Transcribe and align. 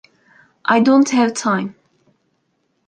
I 0.65 0.79
don’t 0.79 1.11
have 1.11 1.35
time. 1.35 1.75